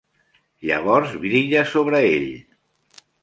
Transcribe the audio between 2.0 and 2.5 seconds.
ell.